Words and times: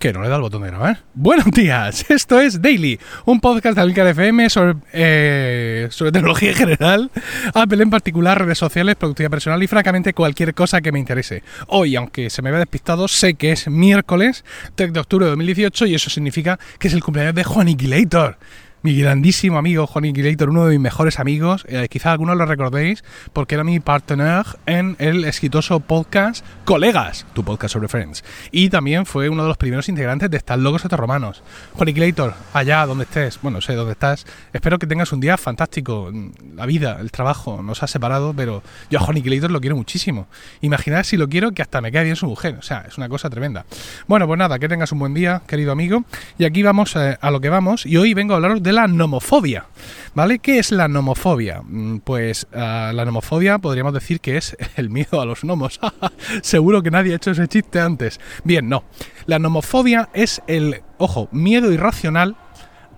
que 0.00 0.14
no 0.14 0.22
le 0.22 0.30
da 0.30 0.36
el 0.36 0.40
botón 0.40 0.62
de 0.62 0.68
grabar. 0.68 1.00
Buenos 1.12 1.44
días, 1.52 2.06
esto 2.10 2.40
es 2.40 2.62
Daily, 2.62 2.98
un 3.26 3.38
podcast 3.38 3.76
de 3.76 3.82
Alcar 3.82 4.06
FM 4.06 4.48
sobre, 4.48 4.76
eh, 4.94 5.88
sobre 5.90 6.10
tecnología 6.10 6.52
en 6.52 6.56
general, 6.56 7.10
Apple 7.52 7.82
en 7.82 7.90
particular, 7.90 8.40
redes 8.40 8.56
sociales, 8.56 8.96
productividad 8.96 9.30
personal 9.30 9.62
y 9.62 9.66
francamente 9.66 10.14
cualquier 10.14 10.54
cosa 10.54 10.80
que 10.80 10.90
me 10.90 10.98
interese. 10.98 11.42
Hoy, 11.66 11.96
aunque 11.96 12.30
se 12.30 12.40
me 12.40 12.50
vea 12.50 12.60
despistado, 12.60 13.08
sé 13.08 13.34
que 13.34 13.52
es 13.52 13.68
miércoles 13.68 14.42
3 14.74 14.90
de 14.94 15.00
octubre 15.00 15.26
de 15.26 15.30
2018 15.32 15.84
y 15.84 15.94
eso 15.94 16.08
significa 16.08 16.58
que 16.78 16.88
es 16.88 16.94
el 16.94 17.04
cumpleaños 17.04 17.34
de 17.34 17.44
Juan 17.44 17.66
Juaniquilator 17.66 18.38
mi 18.82 18.96
grandísimo 18.96 19.58
amigo 19.58 19.86
Juan 19.86 20.06
Inquilator, 20.06 20.48
uno 20.48 20.64
de 20.64 20.70
mis 20.70 20.80
mejores 20.80 21.20
amigos, 21.20 21.66
eh, 21.68 21.86
quizá 21.90 22.12
algunos 22.12 22.36
lo 22.36 22.46
recordéis 22.46 23.04
porque 23.34 23.54
era 23.54 23.64
mi 23.64 23.78
partner 23.78 24.46
en 24.64 24.96
el 24.98 25.26
exitoso 25.26 25.80
podcast 25.80 26.44
Colegas, 26.64 27.26
tu 27.34 27.44
podcast 27.44 27.74
sobre 27.74 27.88
Friends. 27.88 28.24
Y 28.50 28.70
también 28.70 29.04
fue 29.04 29.28
uno 29.28 29.42
de 29.42 29.48
los 29.48 29.58
primeros 29.58 29.88
integrantes 29.90 30.30
de 30.30 30.38
Estas 30.38 30.58
Locos 30.58 30.82
Estos 30.84 30.98
Romanos. 30.98 31.42
Juan 31.74 31.90
Inquilator, 31.90 32.34
allá 32.54 32.86
donde 32.86 33.04
estés, 33.04 33.38
bueno, 33.42 33.60
sé 33.60 33.74
dónde 33.74 33.92
estás, 33.92 34.24
espero 34.52 34.78
que 34.78 34.86
tengas 34.86 35.12
un 35.12 35.20
día 35.20 35.36
fantástico. 35.36 36.10
La 36.54 36.64
vida, 36.64 36.98
el 37.00 37.10
trabajo 37.10 37.62
nos 37.62 37.82
ha 37.82 37.86
separado, 37.86 38.32
pero 38.34 38.62
yo 38.88 38.98
a 38.98 39.02
Juan 39.02 39.18
Inquilator 39.18 39.50
lo 39.50 39.60
quiero 39.60 39.76
muchísimo. 39.76 40.26
Imaginad 40.62 41.04
si 41.04 41.18
lo 41.18 41.28
quiero 41.28 41.52
que 41.52 41.60
hasta 41.60 41.82
me 41.82 41.92
quede 41.92 42.04
bien 42.04 42.16
su 42.16 42.26
mujer, 42.26 42.56
o 42.58 42.62
sea, 42.62 42.86
es 42.88 42.96
una 42.96 43.10
cosa 43.10 43.28
tremenda. 43.28 43.66
Bueno, 44.06 44.26
pues 44.26 44.38
nada, 44.38 44.58
que 44.58 44.68
tengas 44.68 44.90
un 44.92 45.00
buen 45.00 45.12
día, 45.12 45.42
querido 45.46 45.72
amigo. 45.72 46.04
Y 46.38 46.44
aquí 46.46 46.62
vamos 46.62 46.96
eh, 46.96 47.18
a 47.20 47.30
lo 47.30 47.40
que 47.42 47.50
vamos, 47.50 47.84
y 47.84 47.98
hoy 47.98 48.14
vengo 48.14 48.32
a 48.32 48.36
hablaros 48.36 48.62
de 48.62 48.69
la 48.72 48.86
nomofobia. 48.86 49.66
¿Vale? 50.14 50.40
¿Qué 50.40 50.58
es 50.58 50.72
la 50.72 50.88
nomofobia? 50.88 51.62
Mm, 51.62 51.98
pues 51.98 52.46
ah, 52.52 52.90
la 52.94 53.04
nomofobia 53.04 53.58
podríamos 53.58 53.94
decir 53.94 54.20
que 54.20 54.36
es 54.36 54.56
el 54.76 54.90
miedo 54.90 55.20
a 55.20 55.24
los 55.24 55.42
gnomos. 55.42 55.80
Seguro 56.42 56.82
que 56.82 56.90
nadie 56.90 57.12
ha 57.12 57.16
hecho 57.16 57.30
ese 57.30 57.48
chiste 57.48 57.80
antes. 57.80 58.20
Bien, 58.44 58.68
no. 58.68 58.84
La 59.26 59.38
nomofobia 59.38 60.08
es 60.12 60.42
el, 60.46 60.82
ojo, 60.98 61.28
miedo 61.30 61.72
irracional 61.72 62.36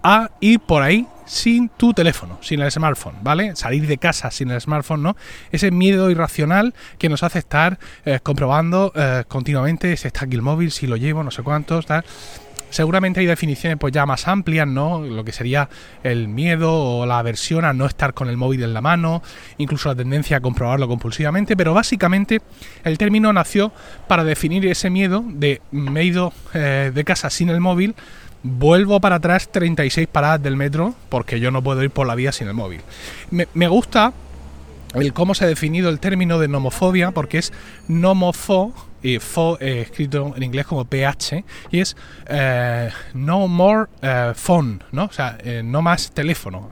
a 0.03 0.31
ir 0.41 0.61
por 0.61 0.83
ahí 0.83 1.07
sin 1.25 1.69
tu 1.69 1.95
teléfono, 1.95 2.39
sin 2.43 2.61
el 2.61 2.71
smartphone, 2.71 3.17
¿vale? 3.23 3.57
Salir 3.57 3.87
de 3.87 3.99
casa 3.99 4.31
sin 4.31 4.51
el 4.51 4.61
smartphone, 4.61 5.03
¿no? 5.03 5.17
Ese 5.51 5.71
miedo 5.71 6.11
irracional 6.11 6.75
que 6.99 7.09
nos 7.09 7.23
hace 7.23 7.39
estar 7.39 7.79
eh, 8.05 8.21
comprobando 8.23 8.93
eh, 8.95 9.25
continuamente 9.29 9.97
si 9.97 10.09
está 10.09 10.25
aquí 10.25 10.35
el 10.35 10.43
móvil, 10.43 10.71
si 10.71 10.87
lo 10.87 10.97
llevo, 10.97 11.23
no 11.23 11.31
sé 11.31 11.43
cuántos, 11.43 11.87
tal. 11.87 12.05
Seguramente 12.73 13.21
hay 13.21 13.27
definiciones 13.27 13.79
pues 13.79 13.93
ya 13.93 14.07
más 14.07 14.27
amplias, 14.27 14.67
¿no? 14.67 15.03
Lo 15.03 15.25
que 15.25 15.33
sería 15.33 15.69
el 16.03 16.27
miedo 16.27 16.73
o 16.73 17.05
la 17.05 17.19
aversión 17.19 17.67
a 17.67 17.75
no 17.75 17.85
estar 17.85 18.15
con 18.15 18.31
el 18.31 18.39
móvil 18.39 18.63
en 18.63 18.73
la 18.73 18.81
mano, 18.81 19.23
incluso 19.59 19.91
la 19.91 19.95
tendencia 19.95 20.39
a 20.39 20.41
comprobarlo 20.41 20.89
compulsivamente, 20.89 21.55
pero 21.55 21.75
básicamente 21.75 22.41
el 22.83 22.97
término 22.97 23.31
nació 23.31 23.73
para 24.09 24.25
definir 24.25 24.67
ese 24.67 24.89
miedo 24.89 25.23
de 25.27 25.61
me 25.71 26.01
he 26.01 26.05
ido 26.05 26.33
eh, 26.55 26.91
de 26.95 27.05
casa 27.05 27.29
sin 27.29 27.51
el 27.51 27.61
móvil, 27.61 27.95
vuelvo 28.43 29.01
para 29.01 29.17
atrás 29.17 29.53
36 29.53 30.09
paradas 30.09 30.43
del 30.43 30.57
metro 30.57 30.95
porque 31.11 31.41
yo 31.41 31.51
no 31.51 31.63
puedo 31.63 31.83
ir 31.83 31.91
por 31.91 32.07
la 32.07 32.15
vía 32.15 32.33
sin 32.33 32.49
el 32.49 32.55
móvil. 32.55 32.81
Me, 33.31 33.49
me 33.53 33.69
gusta 33.69 34.15
el 34.95 35.13
cómo 35.13 35.35
se 35.35 35.45
ha 35.45 35.49
definido 35.49 35.91
el 35.91 36.01
término 36.01 36.39
de 36.39 36.49
nomofobia 36.49 37.11
porque 37.11 37.37
es 37.37 37.53
nomofo 37.87 38.73
y 39.03 39.19
fo 39.19 39.59
eh, 39.61 39.83
escrito 39.83 40.33
en 40.37 40.43
inglés 40.43 40.67
como 40.67 40.85
PH, 40.85 41.45
y 41.71 41.81
es 41.81 41.97
eh, 42.27 42.91
no 43.15 43.49
more 43.49 43.87
eh, 44.01 44.33
phone, 44.35 44.83
¿no? 44.93 45.05
O 45.05 45.13
sea, 45.13 45.39
no 45.65 45.83
más 45.83 46.13
teléfono. 46.13 46.71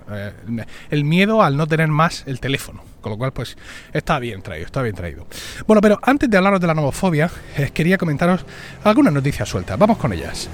el 0.91 1.05
miedo 1.05 1.43
al 1.43 1.57
no 1.57 1.67
tener 1.67 1.89
más 1.89 2.25
el 2.27 2.41
teléfono. 2.41 2.83
Con 3.01 3.13
lo 3.13 3.19
cual, 3.19 3.33
pues, 3.33 3.57
está 3.95 4.19
bien 4.19 4.43
traído, 4.43 4.67
está 4.67 4.83
bien 4.83 4.95
traído. 4.95 5.27
Bueno, 5.67 5.81
pero 5.81 5.99
antes 6.03 6.29
de 6.29 6.37
hablaros 6.37 6.61
de 6.61 6.67
la 6.67 6.75
nomofobia, 6.75 7.31
quería 7.73 7.97
comentaros 7.97 8.45
algunas 8.85 9.13
noticias 9.13 9.49
sueltas. 9.49 9.79
Vamos 9.79 9.97
con 9.97 10.13
ellas. 10.13 10.51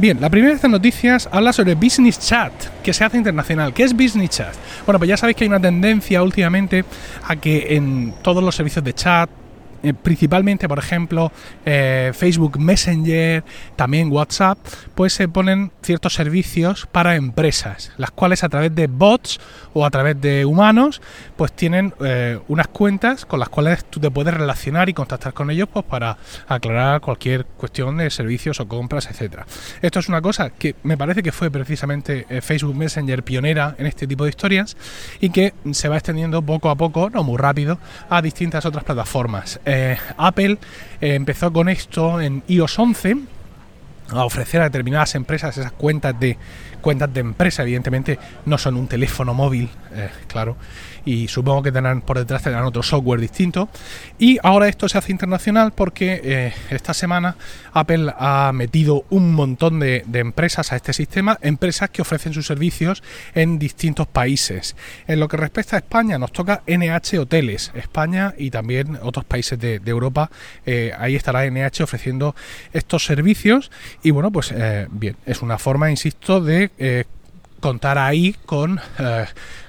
Bien, 0.00 0.20
la 0.20 0.30
primera 0.30 0.50
de 0.50 0.54
estas 0.54 0.70
noticias 0.70 1.28
habla 1.32 1.52
sobre 1.52 1.74
Business 1.74 2.20
Chat, 2.20 2.52
que 2.84 2.92
se 2.92 3.02
hace 3.04 3.16
internacional. 3.16 3.74
¿Qué 3.74 3.82
es 3.82 3.92
Business 3.92 4.30
Chat? 4.30 4.54
Bueno, 4.86 5.00
pues 5.00 5.08
ya 5.08 5.16
sabéis 5.16 5.36
que 5.36 5.42
hay 5.42 5.48
una 5.48 5.58
tendencia 5.58 6.22
últimamente 6.22 6.84
a 7.26 7.34
que 7.34 7.74
en 7.74 8.14
todos 8.22 8.40
los 8.40 8.54
servicios 8.54 8.84
de 8.84 8.94
chat, 8.94 9.28
eh, 9.82 9.94
principalmente, 9.94 10.68
por 10.68 10.78
ejemplo, 10.78 11.32
eh, 11.64 12.12
Facebook 12.14 12.58
Messenger, 12.58 13.44
también 13.76 14.10
WhatsApp, 14.10 14.58
pues 14.94 15.12
se 15.12 15.28
ponen 15.28 15.70
ciertos 15.82 16.14
servicios 16.14 16.86
para 16.90 17.16
empresas, 17.16 17.92
las 17.96 18.10
cuales 18.10 18.42
a 18.42 18.48
través 18.48 18.74
de 18.74 18.88
bots 18.88 19.38
o 19.74 19.86
a 19.86 19.90
través 19.90 20.20
de 20.20 20.44
humanos, 20.44 21.00
pues 21.36 21.52
tienen 21.52 21.94
eh, 22.04 22.38
unas 22.48 22.68
cuentas 22.68 23.24
con 23.24 23.38
las 23.38 23.48
cuales 23.48 23.84
tú 23.84 24.00
te 24.00 24.10
puedes 24.10 24.34
relacionar 24.34 24.88
y 24.88 24.94
contactar 24.94 25.32
con 25.32 25.50
ellos 25.50 25.68
pues 25.72 25.84
para 25.84 26.16
aclarar 26.48 27.00
cualquier 27.00 27.44
cuestión 27.44 27.98
de 27.98 28.10
servicios 28.10 28.60
o 28.60 28.66
compras, 28.66 29.08
etcétera. 29.10 29.46
Esto 29.80 30.00
es 30.00 30.08
una 30.08 30.20
cosa 30.20 30.50
que 30.50 30.74
me 30.82 30.96
parece 30.96 31.22
que 31.22 31.32
fue 31.32 31.50
precisamente 31.50 32.26
Facebook 32.42 32.74
Messenger 32.74 33.22
pionera 33.22 33.76
en 33.78 33.86
este 33.86 34.06
tipo 34.06 34.24
de 34.24 34.30
historias 34.30 34.76
y 35.20 35.30
que 35.30 35.54
se 35.72 35.88
va 35.88 35.96
extendiendo 35.96 36.42
poco 36.42 36.70
a 36.70 36.76
poco, 36.76 37.10
no 37.10 37.22
muy 37.22 37.36
rápido, 37.36 37.78
a 38.08 38.20
distintas 38.22 38.66
otras 38.66 38.84
plataformas. 38.84 39.60
Eh, 39.70 39.98
Apple 40.16 40.56
eh, 40.98 41.14
empezó 41.14 41.52
con 41.52 41.68
esto 41.68 42.22
en 42.22 42.42
iOS 42.48 42.78
11 42.78 43.16
a 44.08 44.24
ofrecer 44.24 44.62
a 44.62 44.64
determinadas 44.64 45.14
empresas 45.14 45.58
esas 45.58 45.72
cuentas 45.72 46.18
de 46.18 46.38
cuentas 46.80 47.12
de 47.12 47.20
empresa 47.20 47.62
evidentemente 47.62 48.18
no 48.46 48.58
son 48.58 48.76
un 48.76 48.88
teléfono 48.88 49.34
móvil 49.34 49.68
eh, 49.94 50.08
claro 50.26 50.56
y 51.08 51.26
supongo 51.28 51.62
que 51.62 51.72
tendrán 51.72 52.02
por 52.02 52.18
detrás 52.18 52.42
tendrán 52.42 52.64
otro 52.64 52.82
software 52.82 53.18
distinto. 53.18 53.70
Y 54.18 54.38
ahora 54.42 54.68
esto 54.68 54.88
se 54.90 54.98
hace 54.98 55.10
internacional 55.10 55.72
porque 55.72 56.20
eh, 56.22 56.52
esta 56.68 56.92
semana 56.92 57.36
Apple 57.72 58.12
ha 58.18 58.52
metido 58.52 59.06
un 59.08 59.32
montón 59.32 59.80
de, 59.80 60.04
empresas 60.12 60.70
a 60.72 60.76
este 60.76 60.92
sistema, 60.92 61.38
empresas 61.40 61.88
que 61.88 62.02
ofrecen 62.02 62.34
sus 62.34 62.46
servicios 62.46 63.02
en 63.34 63.58
distintos 63.58 64.06
países. 64.06 64.76
En 65.06 65.20
lo 65.20 65.28
que 65.28 65.38
respecta 65.38 65.76
a 65.76 65.78
España, 65.78 66.18
nos 66.18 66.32
toca 66.32 66.62
NH 66.66 67.20
Hoteles, 67.20 67.72
España 67.74 68.34
y 68.36 68.50
también 68.50 68.98
otros 69.02 69.24
países 69.24 69.58
de, 69.58 69.80
Europa. 69.88 70.30
Eh, 70.66 70.92
ahí 70.98 71.16
estará 71.16 71.48
NH 71.50 71.82
ofreciendo 71.82 72.36
estos 72.74 73.06
servicios 73.06 73.70
y 74.02 74.10
bueno, 74.10 74.30
pues 74.30 74.52
bien, 74.90 75.16
es 75.24 75.40
una 75.40 75.56
forma, 75.56 75.90
insisto, 75.90 76.42
de 76.42 76.67
contar 77.60 77.98
ahí 77.98 78.34
con 78.46 78.80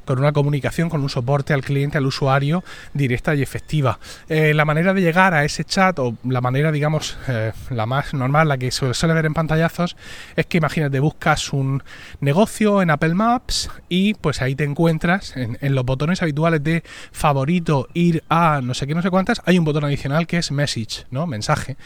con 0.09 0.17
una 0.17 0.31
comunicación, 0.31 0.89
con 0.89 1.03
un 1.03 1.09
soporte 1.09 1.53
al 1.53 1.61
cliente, 1.61 1.99
al 1.99 2.07
usuario 2.07 2.63
directa 2.95 3.35
y 3.35 3.43
efectiva. 3.43 3.99
Eh, 4.27 4.55
la 4.55 4.65
manera 4.65 4.95
de 4.95 5.01
llegar 5.01 5.35
a 5.35 5.45
ese 5.45 5.63
chat, 5.63 5.99
o 5.99 6.15
la 6.23 6.41
manera, 6.41 6.71
digamos, 6.71 7.15
eh, 7.27 7.51
la 7.69 7.85
más 7.85 8.15
normal, 8.15 8.47
la 8.47 8.57
que 8.57 8.71
se 8.71 8.91
suele 8.95 9.13
ver 9.13 9.27
en 9.27 9.35
pantallazos, 9.35 9.95
es 10.35 10.47
que 10.47 10.57
imagínate, 10.57 10.99
buscas 10.99 11.53
un 11.53 11.83
negocio 12.21 12.81
en 12.81 12.89
Apple 12.89 13.13
Maps 13.13 13.69
y 13.87 14.15
pues 14.15 14.41
ahí 14.41 14.55
te 14.55 14.63
encuentras 14.63 15.37
en, 15.37 15.59
los 15.75 15.85
botones 15.85 16.23
habituales 16.23 16.63
de 16.63 16.81
favorito, 17.11 17.87
ir 17.93 18.23
a 18.29 18.61
no 18.63 18.73
sé 18.73 18.87
qué, 18.87 18.95
no 18.95 19.03
sé 19.03 19.11
cuántas, 19.11 19.43
hay 19.45 19.59
un 19.59 19.65
botón 19.65 19.83
adicional 19.83 20.25
que 20.25 20.39
es 20.39 20.51
message, 20.51 21.05
¿no? 21.11 21.27
Mensaje. 21.27 21.77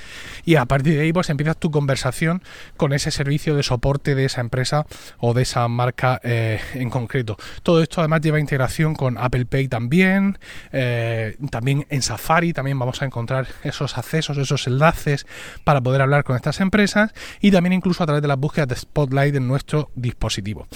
Y 0.45 0.55
a 0.55 0.63
partir 0.63 0.93
de 0.93 1.01
ahí 1.01 1.11
pues 1.11 1.29
empiezas 1.29 1.57
tu 1.57 1.71
conversación 1.71 2.41
con 2.77 2.93
ese 2.93 3.11
servicio 3.11 3.53
de 3.53 3.63
soporte 3.63 4.15
de 4.15 4.23
esa 4.23 4.39
empresa 4.39 4.85
o 5.19 5.33
de 5.33 5.41
esa 5.41 5.67
marca 5.67 6.21
eh, 6.23 6.61
en 6.75 6.89
concreto. 6.89 7.35
Todo 7.63 7.83
esto 7.83 7.99
además 7.99 8.12
lleva 8.21 8.39
integración 8.39 8.95
con 8.95 9.17
Apple 9.17 9.45
Pay 9.45 9.67
también, 9.67 10.37
eh, 10.71 11.37
también 11.49 11.85
en 11.89 12.01
Safari 12.01 12.53
también 12.53 12.77
vamos 12.79 13.01
a 13.01 13.05
encontrar 13.05 13.47
esos 13.63 13.97
accesos, 13.97 14.37
esos 14.37 14.67
enlaces 14.67 15.25
para 15.63 15.81
poder 15.81 16.01
hablar 16.01 16.23
con 16.23 16.35
estas 16.35 16.59
empresas 16.59 17.13
y 17.41 17.51
también 17.51 17.73
incluso 17.73 18.03
a 18.03 18.05
través 18.05 18.21
de 18.21 18.27
las 18.27 18.37
búsquedas 18.37 18.67
de 18.67 18.75
Spotlight 18.75 19.35
en 19.35 19.47
nuestro 19.47 19.91
dispositivo. 19.95 20.67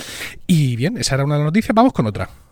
Y 0.45 0.75
bien, 0.75 0.97
esa 0.97 1.15
era 1.15 1.25
una 1.25 1.37
noticia, 1.37 1.73
vamos 1.75 1.93
con 1.93 2.05
otra. 2.07 2.46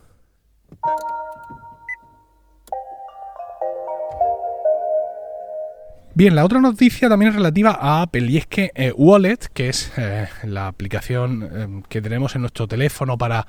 Bien, 6.17 6.33
la 6.33 6.45
otra 6.45 6.61
noticia 6.61 7.09
también 7.09 7.31
es 7.31 7.35
relativa 7.35 7.77
a 7.77 8.01
Apple 8.01 8.27
y 8.27 8.37
es 8.37 8.47
que 8.47 8.71
eh, 8.73 8.93
Wallet, 8.95 9.49
que 9.53 9.67
es 9.67 9.91
eh, 9.97 10.29
la 10.45 10.67
aplicación 10.67 11.83
que 11.89 12.01
tenemos 12.01 12.35
en 12.35 12.41
nuestro 12.41 12.69
teléfono 12.69 13.17
para 13.17 13.45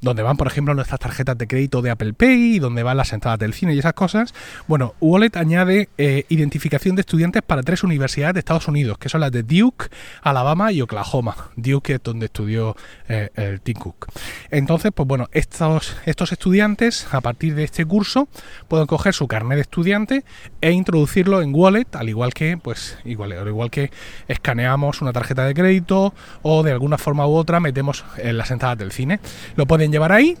donde 0.00 0.22
van, 0.22 0.36
por 0.36 0.46
ejemplo, 0.46 0.74
nuestras 0.74 1.00
tarjetas 1.00 1.36
de 1.38 1.48
crédito 1.48 1.82
de 1.82 1.90
Apple 1.90 2.12
Pay, 2.12 2.60
donde 2.60 2.84
van 2.84 2.98
las 2.98 3.12
entradas 3.12 3.40
del 3.40 3.52
cine 3.52 3.74
y 3.74 3.80
esas 3.80 3.94
cosas. 3.94 4.32
Bueno, 4.68 4.94
Wallet 5.00 5.34
añade 5.34 5.88
eh, 5.98 6.24
identificación 6.28 6.94
de 6.94 7.00
estudiantes 7.00 7.42
para 7.42 7.62
tres 7.62 7.82
universidades 7.82 8.34
de 8.34 8.40
Estados 8.40 8.68
Unidos, 8.68 8.96
que 8.98 9.08
son 9.08 9.20
las 9.20 9.32
de 9.32 9.42
Duke, 9.42 9.86
Alabama 10.22 10.70
y 10.70 10.82
Oklahoma. 10.82 11.34
Duke 11.56 11.94
es 11.94 12.02
donde 12.04 12.26
estudió 12.26 12.76
el 13.08 13.60
Tim 13.62 13.78
Cook. 13.78 14.06
Entonces, 14.50 14.92
pues 14.94 15.08
bueno, 15.08 15.28
estos, 15.32 15.96
estos 16.04 16.32
estudiantes, 16.32 17.08
a 17.10 17.22
partir 17.22 17.54
de 17.54 17.64
este 17.64 17.84
curso, 17.86 18.28
pueden 18.68 18.86
coger 18.86 19.14
su 19.14 19.26
carnet 19.26 19.56
de 19.56 19.62
estudiante 19.62 20.24
e 20.60 20.70
introducirlo 20.70 21.40
en 21.40 21.54
Wallet, 21.54 21.86
al 22.04 22.08
igual 22.10 22.32
que, 22.32 22.56
pues, 22.56 22.98
igual, 23.04 23.32
al 23.32 23.48
igual 23.48 23.70
que 23.70 23.90
escaneamos 24.28 25.02
una 25.02 25.12
tarjeta 25.12 25.44
de 25.44 25.54
crédito 25.54 26.14
o 26.42 26.62
de 26.62 26.72
alguna 26.72 26.98
forma 26.98 27.26
u 27.26 27.34
otra 27.34 27.60
metemos 27.60 28.04
en 28.18 28.38
las 28.38 28.50
entradas 28.50 28.78
del 28.78 28.92
cine. 28.92 29.20
Lo 29.56 29.66
pueden 29.66 29.90
llevar 29.90 30.12
ahí 30.12 30.36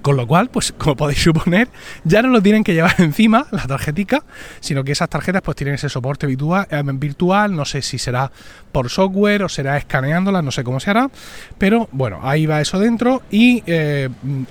Con 0.00 0.16
lo 0.16 0.28
cual, 0.28 0.48
pues 0.48 0.72
como 0.78 0.94
podéis 0.94 1.22
suponer, 1.22 1.68
ya 2.04 2.22
no 2.22 2.28
lo 2.28 2.40
tienen 2.40 2.62
que 2.62 2.72
llevar 2.72 2.94
encima 2.98 3.46
la 3.50 3.66
tarjetica, 3.66 4.22
sino 4.60 4.84
que 4.84 4.92
esas 4.92 5.08
tarjetas 5.08 5.42
pues 5.42 5.56
tienen 5.56 5.74
ese 5.74 5.88
soporte 5.88 6.26
virtual, 6.26 6.66
eh, 6.70 6.82
virtual, 6.94 7.54
no 7.54 7.64
sé 7.64 7.82
si 7.82 7.98
será 7.98 8.30
por 8.70 8.90
software 8.90 9.42
o 9.42 9.48
será 9.48 9.76
escaneándolas, 9.76 10.44
no 10.44 10.52
sé 10.52 10.62
cómo 10.62 10.78
se 10.78 10.90
hará, 10.90 11.10
pero 11.58 11.88
bueno, 11.90 12.20
ahí 12.22 12.46
va 12.46 12.60
eso 12.60 12.78
dentro 12.78 13.22
y 13.30 13.64
eh, 13.66 14.08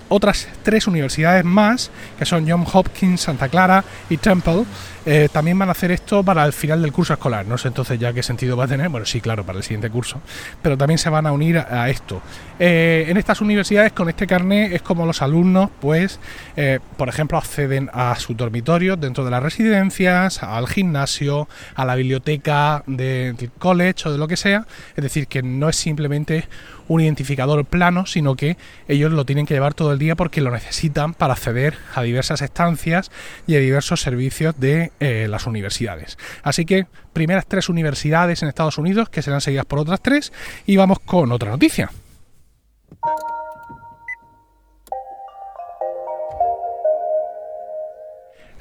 otras 0.09 0.50
tres 0.63 0.85
universidades 0.85 1.45
más, 1.45 1.91
que 2.19 2.25
son 2.25 2.47
John 2.47 2.65
Hopkins, 2.71 3.21
Santa 3.21 3.47
Clara 3.47 3.85
y 4.09 4.18
Temple, 4.18 4.65
eh, 5.09 5.30
también 5.31 5.57
van 5.57 5.69
a 5.69 5.71
hacer 5.71 5.89
esto 5.92 6.21
para 6.21 6.44
el 6.44 6.51
final 6.51 6.81
del 6.81 6.92
curso 6.92 7.13
escolar. 7.13 7.45
No 7.45 7.57
sé 7.57 7.69
entonces 7.69 7.98
ya 7.98 8.12
qué 8.12 8.21
sentido 8.21 8.57
va 8.57 8.65
a 8.65 8.68
tener. 8.68 8.89
Bueno, 8.89 9.06
sí, 9.06 9.21
claro, 9.21 9.45
para 9.45 9.57
el 9.57 9.63
siguiente 9.63 9.89
curso. 9.89 10.19
Pero 10.62 10.77
también 10.77 10.98
se 10.98 11.09
van 11.09 11.25
a 11.25 11.31
unir 11.31 11.59
a, 11.59 11.89
esto. 11.89 12.21
Eh, 12.59 13.06
en 13.07 13.15
estas 13.15 13.39
universidades, 13.39 13.94
con 13.94 14.09
este 14.09 14.27
carnet, 14.27 14.74
es 14.74 14.81
como 14.81 15.06
los 15.06 15.21
alumnos, 15.21 15.69
pues, 15.80 16.19
eh, 16.57 16.81
por 16.98 17.07
ejemplo, 17.07 17.38
acceden 17.38 17.89
a 17.94 18.18
su 18.18 18.33
dormitorio 18.33 18.98
dentro 18.98 19.24
de 19.24 19.31
las 19.31 19.42
residencias, 19.42 20.44
al 20.44 20.68
gimnasio, 20.68 21.48
a 21.75 21.86
la 21.86 21.95
biblioteca 21.95 22.83
del 22.86 23.50
college 23.57 24.09
o 24.09 24.12
de 24.12 24.18
lo 24.18 24.27
que 24.27 24.36
sea. 24.36 24.68
Es 24.98 25.04
decir, 25.04 25.27
que 25.27 25.42
no 25.42 25.69
es 25.69 25.77
simplemente 25.77 26.50
un 26.88 27.01
identificador 27.01 27.65
plano, 27.65 28.06
sino 28.06 28.36
que 28.36 28.57
ellos 28.88 29.12
lo 29.12 29.25
tienen 29.25 29.45
que 29.45 29.54
llevar 29.54 29.74
todo 29.74 29.92
el 29.92 30.00
día 30.00 30.15
porque 30.15 30.42
lo 30.42 30.51
necesitan 30.51 31.13
para 31.13 31.33
acceder 31.33 31.75
a 31.95 32.01
diversas 32.01 32.42
estancias 32.42 33.12
y 33.45 33.56
a 33.56 33.59
diversos 33.59 34.01
servicios 34.01 34.59
de 34.59 34.92
eh, 34.99 35.27
las 35.29 35.45
universidades. 35.45 36.17
Así 36.44 36.65
que 36.65 36.88
primeras 37.13 37.45
tres 37.45 37.69
universidades 37.69 38.41
en 38.41 38.49
Estados 38.49 38.77
Unidos 38.77 39.09
que 39.09 39.21
serán 39.21 39.41
seguidas 39.41 39.65
por 39.65 39.79
otras 39.79 40.01
tres 40.01 40.33
y 40.65 40.77
vamos 40.77 40.99
con 40.99 41.31
otra 41.31 41.51
noticia. 41.51 41.89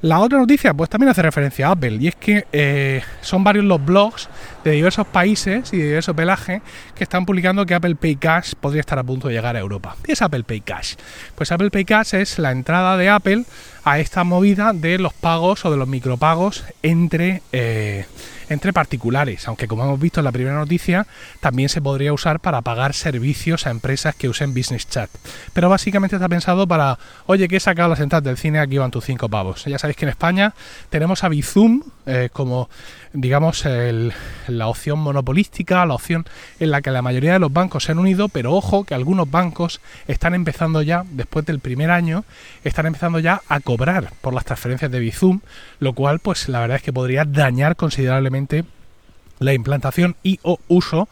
La 0.03 0.21
otra 0.21 0.39
noticia, 0.39 0.75
pues 0.75 0.91
también 0.91 1.09
hace 1.09 1.23
referencia 1.23 1.69
a 1.69 1.71
Apple, 1.73 1.97
y 1.99 2.09
es 2.09 2.17
que 2.17 2.47
eh, 2.53 3.03
son 3.23 3.43
varios 3.43 3.65
los 3.65 3.85
blogs 3.85 4.29
de 4.71 4.77
diversos 4.77 5.07
países 5.07 5.73
y 5.73 5.79
de 5.79 5.85
diversos 5.85 6.17
pelajes 6.17 6.61
que 6.97 7.05
están 7.05 7.25
publicando 7.25 7.65
que 7.65 7.75
Apple 7.75 7.95
Pay 7.95 8.17
Cash 8.17 8.55
podría 8.61 8.81
estar 8.81 8.99
a 8.99 9.05
punto 9.05 9.29
de 9.29 9.35
llegar 9.35 9.55
a 9.55 9.61
Europa. 9.61 9.97
¿Qué 10.03 10.13
es 10.13 10.23
Apple 10.23 10.43
Pay 10.43 10.63
Cash? 10.63 10.95
Pues 11.37 11.53
Apple 11.53 11.71
Pay 11.71 11.85
Cash 11.85 12.15
es 12.15 12.41
la 12.41 12.51
entrada 12.51 12.97
de 12.97 13.09
Apple 13.09 13.45
a 13.85 14.01
esta 14.01 14.25
movida 14.25 14.73
de 14.73 14.99
los 14.99 15.13
pagos 15.15 15.65
o 15.65 15.71
de 15.71 15.77
los 15.77 15.87
micropagos 15.87 16.65
entre... 16.83 17.43
Eh, 17.53 18.07
entre 18.49 18.73
particulares, 18.73 19.49
aunque 19.49 19.67
como 19.67 19.85
hemos 19.85 19.99
visto 19.99 20.21
en 20.21 20.25
la 20.25 20.33
primera 20.33 20.57
noticia, 20.57 21.07
también 21.41 21.69
se 21.69 21.83
podría 21.83 22.13
usar 22.13 22.41
para 22.41 22.63
pagar 22.63 22.95
servicios 22.95 23.67
a 23.67 23.71
empresas 23.71 24.15
que 24.15 24.29
usen 24.29 24.55
Business 24.55 24.89
Chat. 24.89 25.11
Pero 25.53 25.69
básicamente 25.69 26.17
está 26.17 26.29
pensado 26.29 26.67
para, 26.67 26.99
oye, 27.27 27.49
que 27.49 27.57
he 27.57 27.61
sacado 27.61 27.89
las 27.89 28.01
entradas 28.01 28.25
del 28.25 28.37
cine, 28.37 28.61
aquí 28.61 28.79
van 28.79 28.91
tus 28.91 29.05
cinco 29.05 29.29
pavos. 29.29 29.65
Ya 29.65 29.79
sabéis 29.79 29.97
que 29.97 30.05
en 30.05 30.11
España 30.11 30.55
tenemos 30.91 31.25
a 31.25 31.29
Bizum 31.29 31.83
eh, 32.07 32.29
como, 32.33 32.69
digamos, 33.17 33.65
la 34.47 34.67
opción 34.69 34.99
monopolística, 34.99 35.85
la 35.87 35.95
opción 35.95 36.27
en 36.61 36.71
la 36.71 36.83
que 36.83 36.91
la 36.91 37.03
mayoría 37.03 37.33
de 37.33 37.39
los 37.39 37.53
bancos 37.53 37.85
se 37.85 37.93
han 37.93 37.99
unido, 37.99 38.29
pero 38.29 38.53
ojo 38.53 38.85
que 38.85 38.95
algunos 38.95 39.31
bancos 39.31 39.81
están 40.07 40.35
empezando 40.35 40.83
ya, 40.83 41.05
después 41.11 41.47
del 41.47 41.59
primer 41.59 41.91
año, 41.91 42.25
están 42.63 42.87
empezando 42.87 43.19
ya 43.19 43.41
a 43.49 43.61
cobrar 43.61 44.13
por 44.21 44.35
las 44.35 44.45
transferencias 44.45 44.91
de 44.91 45.01
Bizum, 45.01 45.41
lo 45.81 45.95
cual, 45.95 46.19
pues 46.19 46.49
la 46.49 46.61
verdad 46.61 46.77
es 46.77 46.83
que 46.83 46.93
podría 46.93 47.25
dañar 47.25 47.77
considerablemente 47.77 48.65
la 49.39 49.55
implantación 49.55 50.17
y 50.23 50.39
o 50.43 50.59
uso 50.69 51.09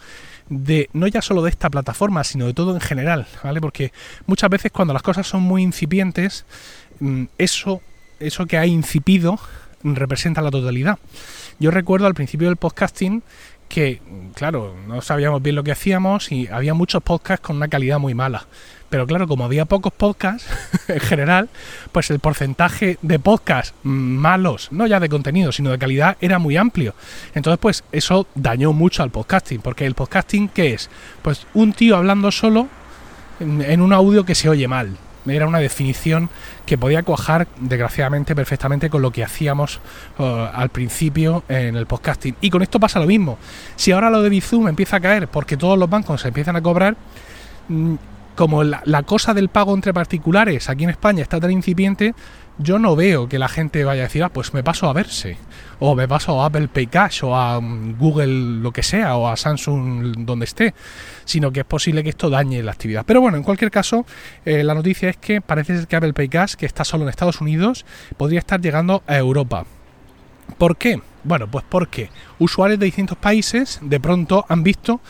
de 0.49 0.91
no 0.93 1.07
ya 1.07 1.23
solo 1.23 1.43
de 1.43 1.51
esta 1.51 1.71
plataforma, 1.71 2.23
sino 2.23 2.47
de 2.47 2.55
todo 2.55 2.75
en 2.75 2.81
general, 2.81 3.27
¿vale? 3.43 3.61
Porque 3.61 3.93
muchas 4.27 4.51
veces 4.51 4.73
cuando 4.73 4.93
las 4.93 5.03
cosas 5.03 5.27
son 5.27 5.43
muy 5.43 5.63
incipientes, 5.63 6.45
mm, 7.01 7.25
eso, 7.39 7.81
eso 8.21 8.47
que 8.47 8.59
ha 8.59 8.67
incipido 8.67 9.39
representa 9.83 10.41
la 10.43 10.51
totalidad. 10.51 10.99
Yo 11.59 11.71
recuerdo 11.71 12.07
al 12.07 12.15
principio 12.15 12.49
del 12.49 12.57
podcasting 12.57 13.23
que, 13.69 14.01
claro, 14.35 14.75
no 14.87 15.01
sabíamos 15.01 15.43
bien 15.43 15.57
lo 15.57 15.65
que 15.65 15.73
hacíamos 15.73 16.31
y 16.31 16.49
había 16.49 16.75
muchos 16.75 17.03
podcasts 17.03 17.45
con 17.45 17.57
una 17.57 17.69
calidad 17.69 17.99
muy 17.99 18.15
mala. 18.15 18.47
Pero 18.91 19.07
claro, 19.07 19.27
como 19.27 19.45
había 19.45 19.65
pocos 19.65 19.93
podcasts 19.93 20.47
en 20.89 21.01
general, 21.01 21.49
pues 21.91 22.11
el 22.11 22.21
porcentaje 22.21 22.99
de 23.03 23.19
podcasts 23.19 23.75
malos, 23.83 24.69
no 24.71 24.87
ya 24.87 25.01
de 25.01 25.09
contenido, 25.09 25.51
sino 25.51 25.71
de 25.71 25.79
calidad, 25.79 26.17
era 26.21 26.39
muy 26.39 26.57
amplio. 26.57 26.95
Entonces, 27.35 27.59
pues 27.61 27.85
eso 27.91 28.27
dañó 28.35 28.73
mucho 28.73 29.03
al 29.03 29.11
podcasting, 29.11 29.61
porque 29.61 29.87
el 29.87 29.95
podcasting, 29.95 30.49
¿qué 30.49 30.75
es? 30.75 30.91
Pues 31.23 31.47
un 31.55 31.73
tío 31.73 31.97
hablando 31.97 32.31
solo 32.31 32.69
en 33.41 33.81
un 33.81 33.93
audio 33.93 34.25
que 34.25 34.37
se 34.37 34.49
oye 34.49 34.69
mal. 34.69 34.97
Era 35.27 35.47
una 35.47 35.59
definición 35.59 36.29
que 36.67 36.77
podía 36.77 37.03
cuajar, 37.03 37.49
desgraciadamente, 37.61 38.35
perfectamente 38.35 38.91
con 38.91 39.03
lo 39.03 39.11
que 39.11 39.25
hacíamos 39.25 39.81
uh, 40.19 40.23
al 40.53 40.69
principio 40.69 41.45
en 41.49 41.77
el 41.77 41.87
podcasting. 41.87 42.37
Y 42.41 42.51
con 42.51 42.63
esto 42.63 42.79
pasa 42.79 43.01
lo 43.01 43.07
mismo. 43.07 43.39
Si 43.77 43.93
ahora 43.93 44.11
lo 44.11 44.23
de 44.23 44.29
Bizum 44.29 44.69
empieza 44.69 44.97
a 44.97 45.01
caer 45.01 45.29
porque 45.29 45.57
todos 45.57 45.79
los 45.79 45.89
bancos 45.89 46.21
se 46.21 46.29
empiezan 46.29 46.57
a 46.57 46.63
cobrar, 46.63 46.97
mm, 47.69 47.95
como 48.35 48.65
la, 48.65 49.03
cosa 49.05 49.33
del 49.33 49.49
pago 49.49 49.75
entre 49.75 49.95
particulares 49.95 50.69
aquí 50.69 50.85
en 50.85 50.91
España 50.91 51.23
está 51.23 51.41
tan 51.41 51.51
incipiente, 51.51 52.15
yo 52.59 52.79
no 52.79 52.95
veo 52.95 53.29
que 53.29 53.39
la 53.39 53.49
gente 53.49 53.85
vaya 53.85 54.03
a 54.03 54.05
decir, 54.05 54.23
ah, 54.23 54.29
pues 54.29 54.55
me 54.55 54.63
paso 54.63 54.89
a 54.89 54.93
verse, 54.93 55.37
o 55.81 55.95
me 55.95 56.07
paso 56.07 56.41
a 56.41 56.47
Apple 56.47 56.69
Pay 56.69 56.87
Cash, 56.87 57.25
o 57.25 57.37
a 57.37 57.61
mm, 57.61 57.99
Google 57.99 58.61
lo 58.63 58.73
que 58.73 58.83
sea, 58.83 59.17
o 59.17 59.29
a 59.29 59.37
Samsung 59.37 60.25
donde 60.25 60.45
esté, 60.45 60.75
sino 61.25 61.51
que 61.51 61.61
es 61.61 61.67
posible 61.67 62.03
que 62.03 62.11
esto 62.11 62.31
dañe 62.31 62.63
la 62.63 62.73
actividad. 62.73 63.05
Pero 63.07 63.21
bueno, 63.21 63.37
en 63.37 63.43
cualquier 63.43 63.71
caso, 63.71 64.07
eh, 64.45 64.63
la 64.63 64.75
noticia 64.75 65.09
es 65.11 65.17
que 65.17 65.41
parece 65.41 65.77
ser 65.77 65.87
que 65.87 65.97
Apple 65.97 66.13
Pay 66.13 66.29
Cash, 66.29 66.55
que 66.55 66.67
está 66.67 66.85
solo 66.85 67.05
en 67.05 67.11
Estados 67.11 67.41
Unidos, 67.41 67.85
podría 68.17 68.39
estar 68.39 68.61
llegando 68.61 69.03
a 69.07 69.17
Europa. 69.17 69.67
¿Por 70.59 70.77
qué? 70.77 71.01
Bueno, 71.25 71.51
pues 71.51 71.65
porque 71.69 72.11
usuarios 72.39 72.79
de 72.79 72.87
distintos 72.87 73.19
países 73.19 73.81
de 73.83 73.99
pronto 73.99 74.45
han 74.49 74.63
visto 74.63 75.01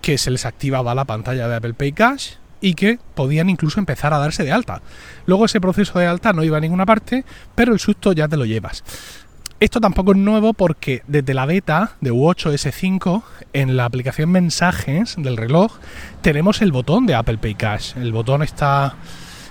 que 0.00 0.18
se 0.18 0.30
les 0.30 0.46
activaba 0.46 0.94
la 0.94 1.04
pantalla 1.04 1.46
de 1.48 1.56
Apple 1.56 1.74
Pay 1.74 1.92
Cash, 1.92 2.32
y 2.60 2.74
que 2.74 2.98
podían 3.14 3.50
incluso 3.50 3.80
empezar 3.80 4.12
a 4.12 4.18
darse 4.18 4.44
de 4.44 4.52
alta. 4.52 4.82
Luego 5.26 5.44
ese 5.44 5.60
proceso 5.60 5.98
de 5.98 6.06
alta 6.06 6.32
no 6.32 6.44
iba 6.44 6.56
a 6.58 6.60
ninguna 6.60 6.86
parte, 6.86 7.24
pero 7.54 7.72
el 7.72 7.78
susto 7.78 8.12
ya 8.12 8.28
te 8.28 8.36
lo 8.36 8.44
llevas. 8.44 8.84
Esto 9.60 9.80
tampoco 9.80 10.12
es 10.12 10.18
nuevo 10.18 10.52
porque 10.52 11.02
desde 11.08 11.34
la 11.34 11.44
beta 11.44 11.96
de 12.00 12.12
U8 12.12 12.52
S5 12.52 13.22
en 13.52 13.76
la 13.76 13.86
aplicación 13.86 14.30
mensajes 14.30 15.16
del 15.18 15.36
reloj 15.36 15.78
tenemos 16.22 16.62
el 16.62 16.70
botón 16.70 17.06
de 17.06 17.16
Apple 17.16 17.38
Pay 17.38 17.56
Cash. 17.56 17.96
El 17.96 18.12
botón 18.12 18.44
está, 18.44 18.94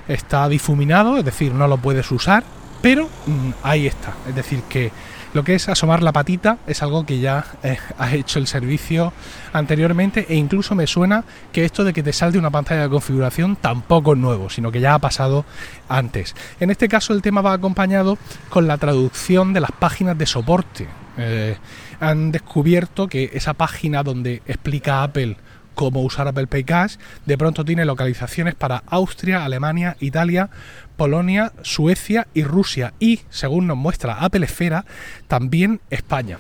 está 0.08 0.48
difuminado, 0.48 1.18
es 1.18 1.26
decir, 1.26 1.54
no 1.54 1.68
lo 1.68 1.78
puedes 1.78 2.10
usar, 2.10 2.46
pero 2.82 3.10
mm, 3.26 3.50
ahí 3.64 3.86
está. 3.86 4.14
Es 4.30 4.36
decir, 4.36 4.62
que 4.70 4.94
lo 5.38 5.44
que 5.44 5.54
es 5.54 5.70
asomar 5.70 6.02
la 6.02 6.14
patita 6.14 6.58
es 6.66 6.82
algo 6.82 7.06
que 7.06 7.20
ya 7.20 7.46
eh, 7.62 7.78
ha 8.00 8.16
hecho 8.16 8.40
el 8.40 8.48
servicio 8.48 9.14
anteriormente 9.54 10.26
e 10.30 10.34
incluso 10.34 10.74
me 10.74 10.88
suena 10.88 11.26
que 11.52 11.64
esto 11.64 11.84
de 11.84 11.94
que 11.94 12.02
te 12.02 12.12
salte 12.12 12.40
una 12.40 12.50
pantalla 12.50 12.82
de 12.82 12.90
configuración 12.90 13.56
tampoco 13.56 14.14
es 14.14 14.18
nuevo, 14.18 14.50
sino 14.50 14.72
que 14.72 14.80
ya 14.80 14.96
ha 14.96 15.00
pasado 15.00 15.46
antes. 15.90 16.36
En 16.60 16.72
este 16.72 16.88
caso 16.88 17.14
el 17.14 17.22
tema 17.22 17.42
va 17.42 17.54
acompañado 17.54 18.18
con 18.50 18.66
la 18.66 18.80
traducción 18.80 19.54
de 19.54 19.60
las 19.60 19.72
páginas 19.72 20.18
de 20.18 20.26
soporte. 20.26 20.88
Eh, 21.20 21.56
han 22.00 22.32
descubierto 22.32 23.08
que 23.08 23.30
esa 23.34 23.54
página 23.54 24.02
donde 24.02 24.42
explica 24.48 25.04
Apple 25.04 25.38
cómo 25.78 26.02
usar 26.02 26.28
Apple 26.28 26.48
Pay 26.48 26.64
Cash, 26.64 26.96
de 27.28 27.38
pronto 27.38 27.64
tiene 27.64 27.86
localizaciones 27.86 28.56
para 28.56 28.82
Austria, 28.88 29.46
Alemania, 29.46 29.96
Italia, 30.00 30.50
Polonia, 30.98 31.54
Suecia 31.62 32.28
y 32.34 32.44
Rusia 32.44 32.96
y, 33.00 33.22
según 33.30 33.68
nos 33.68 33.78
muestra 33.78 34.16
Apple 34.16 34.44
Esfera, 34.44 34.86
también 35.28 35.80
España. 35.92 36.40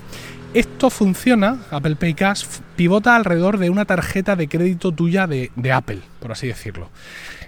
Esto 0.56 0.89
funciona, 0.89 1.60
Apple 1.70 1.98
Pay 1.98 2.15
Cash 2.15 2.46
pivota 2.75 3.15
alrededor 3.15 3.60
de 3.60 3.70
una 3.70 3.86
tarjeta 3.86 4.36
de 4.36 4.48
crédito 4.48 4.91
tuya 4.91 5.27
de, 5.27 5.51
Apple, 5.72 6.00
por 6.20 6.32
así 6.32 6.48
decirlo. 6.48 6.89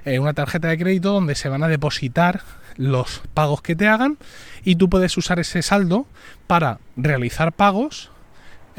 Eh, 0.05 0.19
una 0.19 0.33
tarjeta 0.33 0.67
de 0.67 0.77
crédito 0.77 1.11
donde 1.11 1.33
se 1.33 1.49
van 1.49 1.63
a 1.63 1.67
depositar 1.67 2.43
los 2.77 3.23
pagos 3.33 3.63
que 3.63 3.75
te 3.75 3.87
hagan 3.87 4.19
y 4.63 4.75
tú 4.75 4.91
puedes 4.91 5.17
usar 5.17 5.39
ese 5.39 5.63
saldo 5.63 6.05
para 6.45 6.77
realizar 6.95 7.51
pagos 7.51 8.11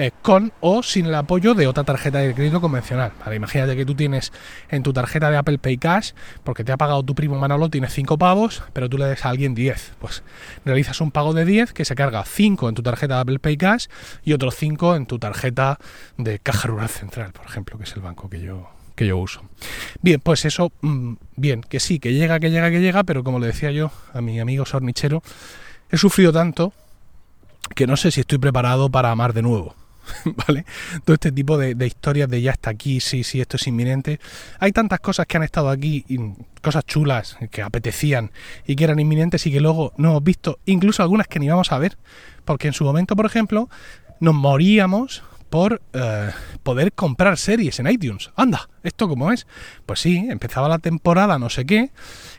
eh, 0.01 0.13
con 0.23 0.51
o 0.61 0.83
sin 0.83 1.05
el 1.05 1.15
apoyo 1.15 1.53
de 1.53 1.67
otra 1.67 1.85
tarjeta 1.85 2.21
de 2.21 2.35
crédito 2.35 2.63
convencional. 2.63 3.13
imagínate 3.37 3.77
que 3.77 3.85
tú 3.85 3.95
tienes 3.95 4.33
en 4.71 4.83
tu 4.83 4.95
tarjeta 4.95 5.31
de 5.31 5.37
Apple 5.37 5.59
Pay 5.59 5.77
Cash, 5.77 6.13
porque 6.43 6.65
te 6.65 6.73
ha 6.73 6.79
pagado 6.79 7.03
tu 7.03 7.15
primo 7.15 7.39
Manolo, 7.39 7.69
tienes 7.69 7.93
5 7.93 8.17
pavos, 8.17 8.63
pero 8.73 8.89
tú 8.89 8.97
le 8.97 9.05
des 9.05 9.27
a 9.27 9.29
alguien 9.29 9.55
10. 9.55 9.97
Pues 9.99 10.23
realizas 10.65 11.03
un 11.03 11.11
pago 11.11 11.35
de 11.35 11.45
10 11.45 11.75
que 11.75 11.85
se 11.85 11.95
carga 11.95 12.25
5 12.25 12.71
en 12.71 12.75
tu 12.77 12.83
tarjeta 12.83 13.17
de 13.17 13.21
Apple 13.21 13.39
Pay 13.41 13.59
Cash 13.59 13.89
y 14.25 14.33
otros 14.33 14.55
5 14.57 14.97
en 14.97 15.05
tu 15.05 15.19
tarjeta 15.19 15.79
de 16.17 16.39
Caja 16.39 16.69
Rural 16.69 16.89
Central, 16.89 17.33
por 17.33 17.45
ejemplo, 17.45 17.77
que 17.77 17.85
es 17.85 17.93
el 17.93 18.01
banco 18.01 18.31
que 18.31 18.41
yo 18.41 18.71
que 18.95 19.07
yo 19.07 19.19
uso. 19.19 19.43
Bien, 20.01 20.19
pues 20.21 20.47
eso, 20.47 20.73
mm, 20.81 21.15
bien, 21.37 21.61
que 21.61 21.79
sí, 21.79 21.99
que 21.99 22.15
llega, 22.15 22.41
que 22.41 22.51
llega, 22.51 22.71
que 22.71 22.81
llega, 22.81 23.05
pero 23.05 23.23
como 23.23 23.39
le 23.39 23.49
decía 23.49 23.71
yo 23.71 23.93
a 24.15 24.23
mi 24.23 24.41
amigo 24.41 24.65
sornichero, 24.65 25.23
he 25.91 25.99
sufrido 25.99 26.33
tanto 26.33 26.73
que 27.75 27.87
no 27.87 27.99
sé 27.99 28.11
si 28.11 28.21
estoy 28.21 28.39
preparado 28.39 28.91
para 28.91 29.11
amar 29.11 29.35
de 29.35 29.43
nuevo. 29.43 29.75
¿vale? 30.47 30.65
Todo 31.05 31.15
este 31.15 31.33
tipo 31.33 31.59
de, 31.59 31.75
historias 31.87 32.29
de 32.29 32.43
ya 32.43 32.53
está 32.53 32.71
aquí, 32.71 33.01
sí, 33.01 33.25
sí, 33.25 33.41
esto 33.41 33.57
es 33.57 33.67
inminente. 33.67 34.21
Hay 34.59 34.73
tantas 34.73 35.01
cosas 35.01 35.27
que 35.27 35.37
han 35.37 35.43
estado 35.43 35.69
aquí, 35.69 36.05
cosas 36.63 36.85
chulas 36.85 37.37
que 37.51 37.63
apetecían 37.63 38.31
y 38.67 38.77
que 38.77 38.85
eran 38.85 38.99
inminentes 38.99 39.47
y 39.47 39.53
que 39.53 39.61
luego 39.61 39.93
no 39.97 40.11
hemos 40.11 40.25
visto, 40.25 40.59
incluso 40.67 41.03
algunas 41.03 41.29
que 41.29 41.39
ni 41.39 41.49
vamos 41.49 41.73
a 41.73 41.79
ver, 41.79 41.97
porque 42.45 42.69
en 42.69 42.75
su 42.75 42.85
momento, 42.85 43.17
por 43.17 43.27
ejemplo, 43.27 43.69
nos 44.21 44.35
moríamos 44.35 45.23
por 45.51 45.83
eh, 45.93 46.31
poder 46.63 46.93
comprar 46.93 47.37
series 47.37 47.81
en 47.81 47.89
iTunes. 47.89 48.31
Anda, 48.37 48.71
¿esto 48.85 49.09
cómo 49.09 49.33
es? 49.33 49.47
Pues 49.85 50.01
sí, 50.01 50.27
empezaba 50.31 50.69
la 50.69 50.79
temporada 50.79 51.39
no 51.39 51.51
sé 51.51 51.67
qué 51.67 51.91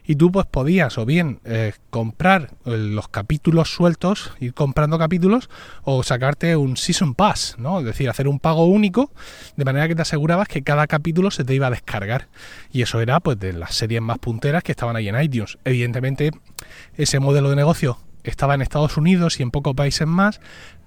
y 0.06 0.15
tú 0.15 0.32
pues 0.32 0.46
podías 0.48 0.98
o 0.98 1.06
bien 1.06 1.39
eh, 1.44 1.74
comprar 1.89 2.51
eh, 2.65 2.77
los 2.77 3.10
capítulos 3.10 3.74
sueltos, 3.74 4.32
ir 4.39 4.53
comprando 4.53 4.98
capítulos 4.98 5.50
o 5.84 6.03
sacarte 6.03 6.56
un 6.56 6.77
Season 6.77 7.13
Pass, 7.13 7.56
¿no? 7.60 7.80
Es 7.80 7.86
decir, 7.86 8.10
hacer 8.10 8.30
un 8.30 8.39
pago 8.39 8.65
único 8.65 9.12
de 9.58 9.65
manera 9.65 9.88
que 9.89 9.96
te 9.96 10.01
asegurabas 10.01 10.48
que 10.48 10.63
cada 10.63 10.88
capítulo 10.88 11.32
se 11.32 11.44
te 11.44 11.53
iba 11.53 11.68
a 11.68 11.72
descargar. 11.72 12.30
Y 12.72 12.82
eso 12.82 13.01
era 13.01 13.20
pues 13.20 13.38
de 13.38 13.51
las 13.53 13.75
series 13.75 14.01
más 14.01 14.20
punteras 14.20 14.63
que 14.63 14.72
estaban 14.72 14.96
ahí 14.96 15.10
en 15.10 15.22
iTunes. 15.22 15.58
Evidentemente, 15.65 16.32
ese 16.96 17.20
modelo 17.20 17.50
de 17.50 17.58
negocio 17.58 18.00
estaba 18.24 18.56
en 18.56 18.62
Estados 18.62 18.96
Unidos 18.96 19.39
y 19.39 19.44
en 19.44 19.51
pocos 19.51 19.75
países 19.75 20.08
más. 20.08 20.39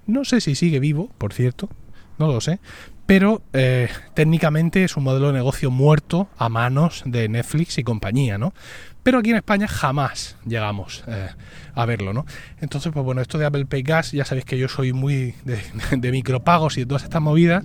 No 0.07 0.25
sé 0.25 0.41
si 0.41 0.55
sigue 0.55 0.81
vivo, 0.81 1.11
por 1.19 1.33
cierto, 1.33 1.69
no 2.19 2.27
lo 2.29 2.41
sé, 2.41 2.61
pero 3.07 3.43
eh, 3.53 3.89
técnicamente 4.15 4.85
es 4.85 4.97
un 4.97 5.05
modelo 5.05 5.29
de 5.29 5.35
negocio 5.35 5.71
muerto 5.71 6.29
a 6.39 6.49
manos 6.49 7.03
de 7.05 7.29
Netflix 7.29 7.79
y 7.79 7.85
compañía, 7.85 8.39
¿no? 8.39 8.55
Pero 9.03 9.19
aquí 9.19 9.31
en 9.31 9.37
España 9.37 9.69
jamás 9.69 10.37
llegamos 10.47 11.05
eh, 11.07 11.29
a 11.75 11.85
verlo, 11.85 12.15
¿no? 12.15 12.25
Entonces, 12.61 12.91
pues 12.93 13.05
bueno, 13.05 13.21
esto 13.21 13.37
de 13.37 13.45
Apple 13.45 13.67
Pay 13.67 13.83
Gas, 13.83 14.13
ya 14.13 14.25
sabéis 14.25 14.47
que 14.47 14.57
yo 14.57 14.69
soy 14.69 14.95
muy 14.95 15.35
de, 15.45 15.59
de 15.97 16.13
micropagos 16.13 16.79
y 16.79 16.81
de 16.81 16.87
todas 16.87 17.05
estas 17.05 17.21
movidas, 17.21 17.65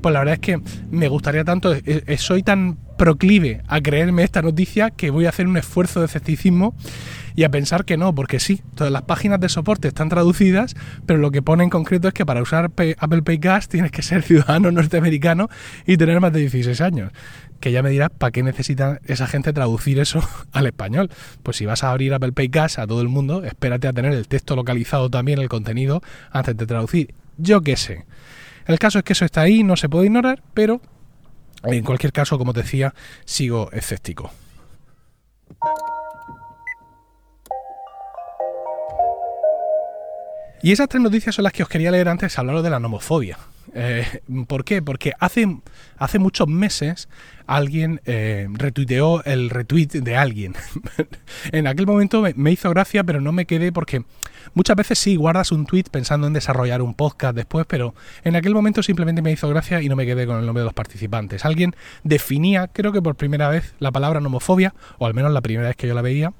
pues 0.00 0.12
la 0.14 0.20
verdad 0.20 0.34
es 0.34 0.40
que 0.40 0.60
me 0.90 1.08
gustaría 1.08 1.44
tanto, 1.44 1.74
eh, 1.74 2.16
soy 2.18 2.42
tan 2.42 2.78
proclive 2.96 3.62
a 3.68 3.80
creerme 3.80 4.22
esta 4.22 4.40
noticia 4.40 4.90
que 4.90 5.10
voy 5.10 5.26
a 5.26 5.28
hacer 5.28 5.46
un 5.46 5.58
esfuerzo 5.58 6.00
de 6.00 6.06
escepticismo 6.06 6.74
y 7.34 7.44
a 7.44 7.50
pensar 7.50 7.84
que 7.84 7.96
no, 7.96 8.14
porque 8.14 8.40
sí, 8.40 8.62
todas 8.74 8.92
las 8.92 9.02
páginas 9.02 9.40
de 9.40 9.48
soporte 9.48 9.88
están 9.88 10.08
traducidas, 10.08 10.74
pero 11.06 11.18
lo 11.18 11.30
que 11.30 11.42
pone 11.42 11.64
en 11.64 11.70
concreto 11.70 12.08
es 12.08 12.14
que 12.14 12.26
para 12.26 12.42
usar 12.42 12.66
Apple 12.66 13.22
Pay 13.22 13.38
Gas 13.38 13.68
tienes 13.68 13.90
que 13.90 14.02
ser 14.02 14.22
ciudadano 14.30 14.70
norteamericano 14.70 15.48
y 15.86 15.96
tener 15.96 16.20
más 16.20 16.32
de 16.32 16.40
16 16.40 16.80
años. 16.80 17.12
Que 17.60 17.72
ya 17.72 17.82
me 17.82 17.90
dirás, 17.90 18.10
¿para 18.10 18.30
qué 18.30 18.42
necesita 18.42 19.00
esa 19.04 19.26
gente 19.26 19.52
traducir 19.52 19.98
eso 19.98 20.26
al 20.52 20.66
español? 20.66 21.10
Pues 21.42 21.58
si 21.58 21.66
vas 21.66 21.84
a 21.84 21.90
abrir 21.90 22.14
Apple 22.14 22.32
Pay 22.32 22.48
Gas 22.48 22.78
a 22.78 22.86
todo 22.86 23.02
el 23.02 23.08
mundo, 23.08 23.44
espérate 23.44 23.86
a 23.88 23.92
tener 23.92 24.12
el 24.12 24.28
texto 24.28 24.56
localizado 24.56 25.10
también, 25.10 25.38
el 25.38 25.48
contenido, 25.48 26.02
antes 26.30 26.56
de 26.56 26.66
traducir. 26.66 27.14
Yo 27.36 27.60
qué 27.62 27.76
sé. 27.76 28.04
El 28.66 28.78
caso 28.78 28.98
es 28.98 29.04
que 29.04 29.14
eso 29.14 29.24
está 29.24 29.42
ahí, 29.42 29.62
no 29.62 29.76
se 29.76 29.88
puede 29.88 30.06
ignorar, 30.06 30.42
pero 30.54 30.80
en 31.64 31.84
cualquier 31.84 32.12
caso, 32.12 32.38
como 32.38 32.52
te 32.52 32.62
decía, 32.62 32.94
sigo 33.24 33.70
escéptico. 33.72 34.30
Y 40.62 40.72
esas 40.72 40.88
tres 40.88 41.02
noticias 41.02 41.34
son 41.34 41.44
las 41.44 41.52
que 41.52 41.62
os 41.62 41.68
quería 41.68 41.90
leer 41.90 42.08
antes, 42.08 42.38
hablaros 42.38 42.62
de 42.62 42.70
la 42.70 42.78
nomofobia. 42.78 43.38
Eh, 43.74 44.04
¿Por 44.46 44.64
qué? 44.64 44.82
Porque 44.82 45.12
hace, 45.18 45.46
hace 45.96 46.18
muchos 46.18 46.48
meses 46.48 47.08
alguien 47.46 48.00
eh, 48.04 48.46
retuiteó 48.52 49.24
el 49.24 49.48
retweet 49.48 49.88
de 49.88 50.16
alguien. 50.16 50.54
en 51.52 51.66
aquel 51.66 51.86
momento 51.86 52.22
me, 52.34 52.52
hizo 52.52 52.68
gracia, 52.70 53.04
pero 53.04 53.20
no 53.20 53.32
me 53.32 53.46
quedé 53.46 53.72
porque 53.72 54.04
muchas 54.54 54.76
veces 54.76 54.98
sí 54.98 55.16
guardas 55.16 55.50
un 55.50 55.64
tweet 55.66 55.84
pensando 55.90 56.26
en 56.26 56.32
desarrollar 56.32 56.82
un 56.82 56.94
podcast 56.94 57.34
después, 57.34 57.64
pero 57.66 57.94
en 58.24 58.36
aquel 58.36 58.54
momento 58.54 58.82
simplemente 58.82 59.22
me 59.22 59.32
hizo 59.32 59.48
gracia 59.48 59.80
y 59.80 59.88
no 59.88 59.96
me 59.96 60.04
quedé 60.04 60.26
con 60.26 60.38
el 60.38 60.46
nombre 60.46 60.60
de 60.60 60.66
los 60.66 60.74
participantes. 60.74 61.44
Alguien 61.44 61.74
definía, 62.04 62.68
creo 62.68 62.92
que 62.92 63.00
por 63.00 63.14
primera 63.14 63.48
vez, 63.48 63.74
la 63.78 63.92
palabra 63.92 64.20
nomofobia, 64.20 64.74
o 64.98 65.06
al 65.06 65.14
menos 65.14 65.32
la 65.32 65.40
primera 65.40 65.68
vez 65.68 65.76
que 65.76 65.86
yo 65.86 65.94
la 65.94 66.02
veía, 66.02 66.32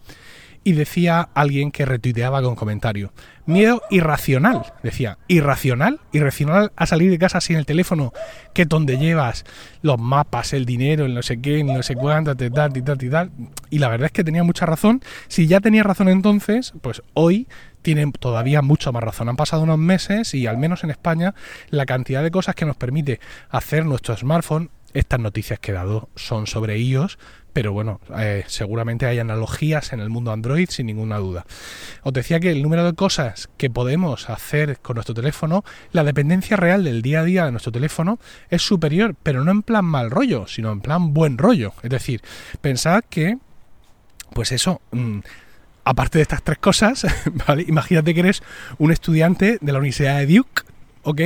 y 0.62 0.72
decía 0.72 1.28
alguien 1.34 1.70
que 1.70 1.84
retuiteaba 1.84 2.42
con 2.42 2.54
comentario. 2.54 3.12
Miedo 3.46 3.82
irracional, 3.90 4.72
decía. 4.82 5.18
¿Irracional? 5.26 6.00
¿Irracional 6.12 6.72
a 6.76 6.86
salir 6.86 7.10
de 7.10 7.18
casa 7.18 7.40
sin 7.40 7.56
el 7.56 7.66
teléfono? 7.66 8.12
Que 8.54 8.66
donde 8.66 8.98
llevas 8.98 9.44
los 9.82 9.98
mapas, 9.98 10.52
el 10.52 10.66
dinero, 10.66 11.06
el 11.06 11.14
no 11.14 11.22
sé 11.22 11.40
qué, 11.40 11.64
no 11.64 11.82
sé 11.82 11.96
cuánto, 11.96 12.36
tal, 12.36 12.52
tal, 12.52 12.72
tal, 12.84 12.98
tal. 13.10 13.30
Y 13.70 13.78
la 13.78 13.88
verdad 13.88 14.06
es 14.06 14.12
que 14.12 14.22
tenía 14.22 14.44
mucha 14.44 14.66
razón. 14.66 15.00
Si 15.28 15.46
ya 15.46 15.60
tenía 15.60 15.82
razón 15.82 16.08
entonces, 16.08 16.74
pues 16.82 17.02
hoy 17.14 17.48
tienen 17.82 18.12
todavía 18.12 18.62
mucho 18.62 18.92
más 18.92 19.02
razón. 19.02 19.28
Han 19.28 19.36
pasado 19.36 19.62
unos 19.62 19.78
meses 19.78 20.34
y 20.34 20.46
al 20.46 20.58
menos 20.58 20.84
en 20.84 20.90
España 20.90 21.34
la 21.70 21.86
cantidad 21.86 22.22
de 22.22 22.30
cosas 22.30 22.54
que 22.54 22.66
nos 22.66 22.76
permite 22.76 23.20
hacer 23.48 23.86
nuestro 23.86 24.16
smartphone, 24.16 24.70
estas 24.92 25.20
noticias 25.20 25.58
que 25.60 25.70
he 25.70 25.74
dado 25.74 26.08
son 26.16 26.46
sobre 26.46 26.78
iOS, 26.78 27.18
pero 27.52 27.72
bueno, 27.72 28.00
eh, 28.18 28.44
seguramente 28.46 29.06
hay 29.06 29.18
analogías 29.18 29.92
en 29.92 30.00
el 30.00 30.10
mundo 30.10 30.32
Android 30.32 30.68
sin 30.70 30.86
ninguna 30.86 31.18
duda. 31.18 31.46
Os 32.02 32.12
decía 32.12 32.40
que 32.40 32.50
el 32.50 32.62
número 32.62 32.84
de 32.84 32.94
cosas 32.94 33.48
que 33.56 33.70
podemos 33.70 34.30
hacer 34.30 34.78
con 34.78 34.94
nuestro 34.94 35.14
teléfono, 35.14 35.64
la 35.92 36.04
dependencia 36.04 36.56
real 36.56 36.84
del 36.84 37.02
día 37.02 37.20
a 37.20 37.24
día 37.24 37.44
de 37.44 37.52
nuestro 37.52 37.72
teléfono 37.72 38.18
es 38.48 38.62
superior, 38.62 39.14
pero 39.22 39.44
no 39.44 39.50
en 39.50 39.62
plan 39.62 39.84
mal 39.84 40.10
rollo, 40.10 40.46
sino 40.46 40.72
en 40.72 40.80
plan 40.80 41.12
buen 41.12 41.38
rollo. 41.38 41.72
Es 41.82 41.90
decir, 41.90 42.22
pensad 42.60 43.02
que, 43.08 43.38
pues 44.32 44.52
eso... 44.52 44.80
Mm, 44.92 45.20
aparte 45.82 46.18
de 46.18 46.22
estas 46.22 46.42
tres 46.42 46.58
cosas, 46.58 47.06
¿vale? 47.46 47.64
imagínate 47.66 48.14
que 48.14 48.20
eres 48.20 48.42
un 48.78 48.92
estudiante 48.92 49.58
de 49.60 49.72
la 49.72 49.78
Universidad 49.78 50.18
de 50.18 50.26
Duke, 50.26 50.62
¿ok? 51.02 51.20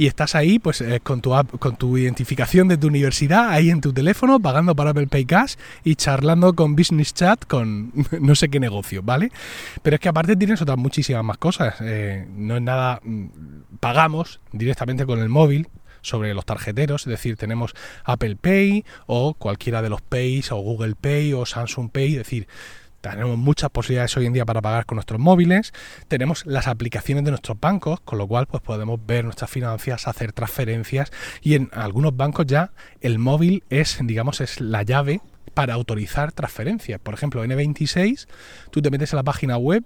y 0.00 0.06
estás 0.06 0.34
ahí 0.34 0.58
pues 0.58 0.80
eh, 0.80 1.00
con, 1.02 1.20
tu 1.20 1.34
con 1.58 1.76
tu 1.76 1.98
identificación 1.98 2.68
de 2.68 2.78
tu 2.78 2.86
universidad 2.86 3.50
ahí 3.50 3.68
en 3.68 3.82
tu 3.82 3.92
teléfono 3.92 4.40
pagando 4.40 4.74
para 4.74 4.92
Apple 4.92 5.08
Pay 5.08 5.26
Cash 5.26 5.56
y 5.84 5.94
charlando 5.94 6.54
con 6.54 6.74
Business 6.74 7.12
Chat 7.12 7.44
con 7.44 7.92
no 8.20 8.34
sé 8.34 8.48
qué 8.48 8.58
negocio, 8.60 9.02
¿vale? 9.02 9.30
Pero 9.82 9.96
es 9.96 10.00
que 10.00 10.08
aparte 10.08 10.36
tienes 10.36 10.62
otras 10.62 10.78
muchísimas 10.78 11.22
más 11.22 11.36
cosas. 11.36 11.74
Eh, 11.82 12.26
no 12.34 12.56
es 12.56 12.62
nada... 12.62 13.00
Mm, 13.04 13.26
pagamos 13.78 14.40
directamente 14.52 15.04
con 15.04 15.18
el 15.18 15.28
móvil 15.28 15.68
sobre 16.00 16.32
los 16.32 16.46
tarjeteros, 16.46 17.02
es 17.02 17.10
decir, 17.10 17.36
tenemos 17.36 17.74
Apple 18.04 18.36
Pay 18.36 18.86
o 19.06 19.34
cualquiera 19.34 19.82
de 19.82 19.90
los 19.90 20.00
Pays 20.00 20.50
o 20.50 20.56
Google 20.56 20.94
Pay 20.94 21.34
o 21.34 21.44
Samsung 21.44 21.90
Pay, 21.90 22.12
es 22.12 22.18
decir, 22.18 22.48
tenemos 23.00 23.38
muchas 23.38 23.70
posibilidades 23.70 24.16
hoy 24.16 24.26
en 24.26 24.32
día 24.32 24.44
para 24.44 24.60
pagar 24.60 24.86
con 24.86 24.96
nuestros 24.96 25.20
móviles, 25.20 25.72
tenemos 26.08 26.44
las 26.46 26.68
aplicaciones 26.68 27.24
de 27.24 27.30
nuestros 27.30 27.58
bancos, 27.58 28.00
con 28.00 28.18
lo 28.18 28.26
cual 28.26 28.46
pues 28.46 28.62
podemos 28.62 29.00
ver 29.04 29.24
nuestras 29.24 29.50
finanzas, 29.50 30.06
hacer 30.06 30.32
transferencias 30.32 31.10
y 31.42 31.54
en 31.54 31.70
algunos 31.72 32.16
bancos 32.16 32.46
ya 32.46 32.72
el 33.00 33.18
móvil 33.18 33.64
es, 33.70 33.98
digamos, 34.02 34.40
es 34.40 34.60
la 34.60 34.82
llave 34.82 35.20
para 35.54 35.74
autorizar 35.74 36.32
transferencias. 36.32 37.00
Por 37.00 37.14
ejemplo, 37.14 37.44
N26, 37.44 38.26
tú 38.70 38.82
te 38.82 38.90
metes 38.90 39.12
en 39.12 39.16
la 39.16 39.24
página 39.24 39.56
web, 39.56 39.84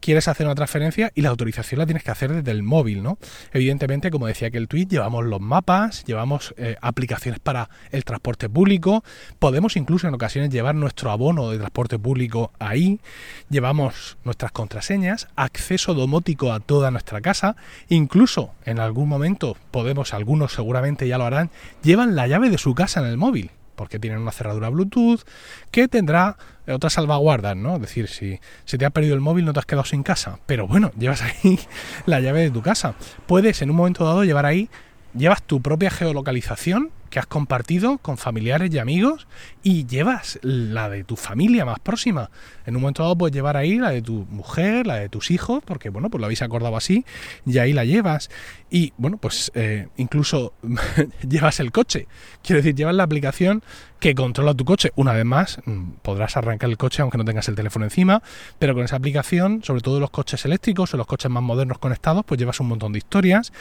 quieres 0.00 0.28
hacer 0.28 0.46
una 0.46 0.54
transferencia 0.54 1.12
y 1.14 1.22
la 1.22 1.28
autorización 1.28 1.78
la 1.78 1.86
tienes 1.86 2.02
que 2.02 2.10
hacer 2.10 2.32
desde 2.32 2.50
el 2.50 2.62
móvil, 2.62 3.02
¿no? 3.02 3.18
Evidentemente, 3.52 4.10
como 4.10 4.26
decía 4.26 4.50
que 4.50 4.58
el 4.58 4.68
tweet, 4.68 4.86
llevamos 4.86 5.24
los 5.24 5.40
mapas, 5.40 6.04
llevamos 6.04 6.54
eh, 6.56 6.76
aplicaciones 6.80 7.38
para 7.40 7.70
el 7.90 8.04
transporte 8.04 8.48
público, 8.48 9.04
podemos 9.38 9.76
incluso 9.76 10.08
en 10.08 10.14
ocasiones 10.14 10.50
llevar 10.50 10.74
nuestro 10.74 11.10
abono 11.10 11.50
de 11.50 11.58
transporte 11.58 11.98
público 11.98 12.52
ahí, 12.58 13.00
llevamos 13.48 14.16
nuestras 14.24 14.52
contraseñas, 14.52 15.28
acceso 15.36 15.94
domótico 15.94 16.52
a 16.52 16.60
toda 16.60 16.90
nuestra 16.90 17.20
casa, 17.20 17.56
incluso 17.88 18.52
en 18.64 18.80
algún 18.80 19.08
momento 19.08 19.56
podemos, 19.70 20.14
algunos 20.14 20.52
seguramente 20.52 21.06
ya 21.06 21.18
lo 21.18 21.24
harán, 21.24 21.50
llevan 21.82 22.16
la 22.16 22.26
llave 22.26 22.50
de 22.50 22.58
su 22.58 22.74
casa 22.74 23.00
en 23.00 23.06
el 23.06 23.16
móvil 23.16 23.50
porque 23.80 23.98
tienen 23.98 24.20
una 24.20 24.30
cerradura 24.30 24.68
Bluetooth 24.68 25.22
que 25.70 25.88
tendrá 25.88 26.36
otras 26.68 26.92
salvaguardas, 26.92 27.56
¿no? 27.56 27.76
Es 27.76 27.80
decir, 27.80 28.08
si 28.08 28.38
se 28.66 28.76
te 28.76 28.84
ha 28.84 28.90
perdido 28.90 29.14
el 29.14 29.22
móvil 29.22 29.46
no 29.46 29.54
te 29.54 29.60
has 29.60 29.64
quedado 29.64 29.86
sin 29.86 30.02
casa, 30.02 30.38
pero 30.44 30.68
bueno, 30.68 30.92
llevas 30.98 31.22
ahí 31.22 31.58
la 32.04 32.20
llave 32.20 32.42
de 32.42 32.50
tu 32.50 32.60
casa. 32.60 32.94
Puedes 33.26 33.62
en 33.62 33.70
un 33.70 33.76
momento 33.76 34.04
dado 34.04 34.22
llevar 34.22 34.44
ahí, 34.44 34.68
llevas 35.14 35.42
tu 35.42 35.62
propia 35.62 35.90
geolocalización 35.90 36.90
que 37.10 37.18
has 37.18 37.26
compartido 37.26 37.98
con 37.98 38.16
familiares 38.16 38.72
y 38.72 38.78
amigos 38.78 39.26
y 39.62 39.86
llevas 39.86 40.38
la 40.42 40.88
de 40.88 41.04
tu 41.04 41.16
familia 41.16 41.64
más 41.64 41.80
próxima. 41.80 42.30
En 42.64 42.76
un 42.76 42.82
momento 42.82 43.02
dado 43.02 43.18
puedes 43.18 43.34
llevar 43.34 43.56
ahí 43.56 43.78
la 43.78 43.90
de 43.90 44.00
tu 44.00 44.26
mujer, 44.30 44.86
la 44.86 44.96
de 44.96 45.08
tus 45.08 45.30
hijos, 45.32 45.62
porque 45.64 45.90
bueno, 45.90 46.08
pues 46.08 46.20
lo 46.20 46.26
habéis 46.26 46.42
acordado 46.42 46.76
así 46.76 47.04
y 47.44 47.58
ahí 47.58 47.72
la 47.72 47.84
llevas. 47.84 48.30
Y 48.70 48.92
bueno, 48.96 49.16
pues 49.16 49.50
eh, 49.54 49.88
incluso 49.96 50.54
llevas 51.28 51.58
el 51.58 51.72
coche. 51.72 52.06
Quiero 52.42 52.62
decir, 52.62 52.76
llevas 52.76 52.94
la 52.94 53.02
aplicación 53.02 53.62
que 53.98 54.14
controla 54.14 54.54
tu 54.54 54.64
coche. 54.64 54.92
Una 54.94 55.12
vez 55.12 55.24
más, 55.24 55.58
mm, 55.64 55.90
podrás 56.02 56.36
arrancar 56.36 56.70
el 56.70 56.78
coche 56.78 57.02
aunque 57.02 57.18
no 57.18 57.24
tengas 57.24 57.48
el 57.48 57.56
teléfono 57.56 57.84
encima, 57.84 58.22
pero 58.60 58.74
con 58.74 58.84
esa 58.84 58.96
aplicación, 58.96 59.64
sobre 59.64 59.80
todo 59.80 59.98
los 59.98 60.10
coches 60.10 60.44
eléctricos 60.44 60.94
o 60.94 60.96
los 60.96 61.08
coches 61.08 61.30
más 61.30 61.42
modernos 61.42 61.78
conectados, 61.78 62.24
pues 62.24 62.38
llevas 62.38 62.60
un 62.60 62.68
montón 62.68 62.92
de 62.92 62.98
historias. 62.98 63.52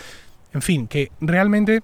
En 0.54 0.62
fin, 0.62 0.88
que 0.88 1.12
realmente 1.20 1.82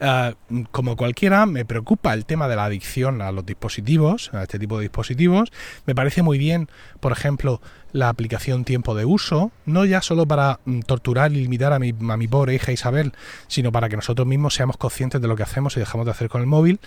Uh, 0.00 0.64
como 0.70 0.96
cualquiera, 0.96 1.46
me 1.46 1.64
preocupa 1.64 2.14
el 2.14 2.24
tema 2.24 2.48
de 2.48 2.56
la 2.56 2.64
adicción 2.64 3.22
a 3.22 3.32
los 3.32 3.46
dispositivos, 3.46 4.30
a 4.32 4.42
este 4.42 4.58
tipo 4.58 4.78
de 4.78 4.82
dispositivos. 4.82 5.52
Me 5.86 5.94
parece 5.94 6.22
muy 6.22 6.38
bien, 6.38 6.68
por 7.00 7.12
ejemplo, 7.12 7.60
la 7.92 8.08
aplicación 8.08 8.64
tiempo 8.64 8.94
de 8.94 9.04
uso, 9.04 9.50
no 9.66 9.84
ya 9.84 10.00
solo 10.00 10.26
para 10.26 10.60
mm, 10.64 10.80
torturar 10.80 11.32
y 11.32 11.36
limitar 11.36 11.72
a 11.72 11.78
mi, 11.78 11.90
a 11.90 12.16
mi 12.16 12.28
pobre 12.28 12.54
hija 12.54 12.72
Isabel, 12.72 13.12
sino 13.48 13.72
para 13.72 13.88
que 13.88 13.96
nosotros 13.96 14.26
mismos 14.26 14.54
seamos 14.54 14.76
conscientes 14.76 15.20
de 15.20 15.28
lo 15.28 15.36
que 15.36 15.42
hacemos 15.42 15.76
y 15.76 15.80
dejamos 15.80 16.06
de 16.06 16.12
hacer 16.12 16.28
con 16.28 16.40
el 16.40 16.46
móvil. 16.46 16.80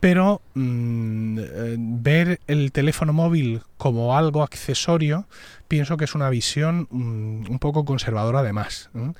Pero 0.00 0.42
mmm, 0.54 1.38
ver 2.02 2.40
el 2.46 2.70
teléfono 2.72 3.12
móvil 3.12 3.62
como 3.78 4.16
algo 4.16 4.42
accesorio, 4.42 5.26
pienso 5.68 5.96
que 5.96 6.04
es 6.04 6.14
una 6.14 6.28
visión 6.28 6.86
mmm, 6.90 7.50
un 7.50 7.58
poco 7.58 7.84
conservadora 7.84 8.40
además. 8.40 8.90
¿eh? 8.94 9.12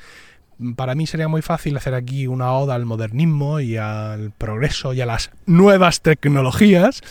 Para 0.77 0.95
mí 0.95 1.07
sería 1.07 1.29
muy 1.29 1.43
fácil 1.43 1.77
hacer 1.77 1.95
aquí 1.95 2.27
una 2.27 2.53
oda 2.53 2.75
al 2.75 2.87
modernismo 2.87 3.61
y 3.61 3.77
al 3.77 4.31
progreso 4.33 4.95
y 4.95 5.01
a 5.01 5.07
las 5.07 5.31
nuevas 5.45 6.01
tecnologías, 6.01 7.03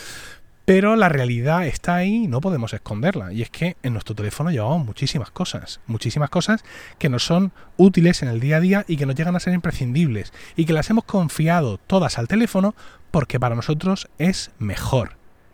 pero 0.64 0.96
la 0.96 1.08
realidad 1.08 1.64
está 1.66 1.94
ahí 1.94 2.24
y 2.24 2.26
no 2.26 2.40
podemos 2.40 2.72
esconderla. 2.72 3.32
Y 3.32 3.42
es 3.42 3.50
que 3.50 3.76
en 3.84 3.92
nuestro 3.92 4.16
teléfono 4.16 4.50
llevamos 4.50 4.84
muchísimas 4.84 5.30
cosas, 5.30 5.80
muchísimas 5.86 6.28
cosas 6.28 6.64
que 6.98 7.08
nos 7.08 7.24
son 7.24 7.52
útiles 7.76 8.22
en 8.22 8.28
el 8.28 8.40
día 8.40 8.56
a 8.56 8.60
día 8.60 8.84
y 8.88 8.96
que 8.96 9.06
nos 9.06 9.14
llegan 9.14 9.36
a 9.36 9.40
ser 9.40 9.54
imprescindibles 9.54 10.32
y 10.56 10.64
que 10.64 10.72
las 10.72 10.90
hemos 10.90 11.04
confiado 11.04 11.78
todas 11.78 12.18
al 12.18 12.26
teléfono 12.26 12.74
porque 13.12 13.38
para 13.38 13.54
nosotros 13.54 14.08
es 14.18 14.50
mejor, 14.58 15.12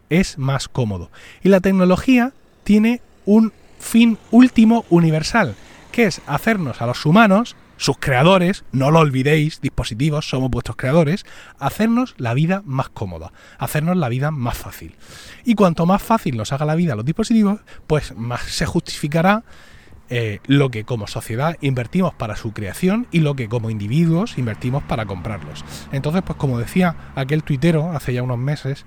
es 0.08 0.38
más 0.38 0.68
cómodo. 0.68 1.10
Y 1.42 1.50
la 1.50 1.60
tecnología 1.60 2.32
tiene 2.64 3.02
un 3.26 3.52
fin 3.78 4.16
último 4.30 4.86
universal, 4.88 5.54
que 5.90 6.04
es 6.04 6.22
hacernos 6.26 6.80
a 6.80 6.86
los 6.86 7.04
humanos 7.04 7.54
sus 7.82 7.98
creadores, 7.98 8.64
no 8.70 8.92
lo 8.92 9.00
olvidéis, 9.00 9.60
dispositivos, 9.60 10.28
somos 10.28 10.52
vuestros 10.52 10.76
creadores, 10.76 11.26
hacernos 11.58 12.14
la 12.16 12.32
vida 12.32 12.62
más 12.64 12.88
cómoda, 12.88 13.32
hacernos 13.58 13.96
la 13.96 14.08
vida 14.08 14.30
más 14.30 14.56
fácil. 14.56 14.94
Y 15.44 15.56
cuanto 15.56 15.84
más 15.84 16.00
fácil 16.00 16.36
nos 16.36 16.52
haga 16.52 16.64
la 16.64 16.76
vida 16.76 16.94
los 16.94 17.04
dispositivos, 17.04 17.58
pues 17.88 18.16
más 18.16 18.42
se 18.42 18.66
justificará 18.66 19.42
eh, 20.10 20.38
lo 20.46 20.70
que 20.70 20.84
como 20.84 21.08
sociedad 21.08 21.56
invertimos 21.60 22.14
para 22.14 22.36
su 22.36 22.52
creación 22.52 23.08
y 23.10 23.18
lo 23.18 23.34
que 23.34 23.48
como 23.48 23.68
individuos 23.68 24.38
invertimos 24.38 24.84
para 24.84 25.04
comprarlos. 25.04 25.64
Entonces, 25.90 26.22
pues 26.24 26.38
como 26.38 26.60
decía 26.60 26.94
aquel 27.16 27.42
tuitero 27.42 27.90
hace 27.90 28.14
ya 28.14 28.22
unos 28.22 28.38
meses, 28.38 28.86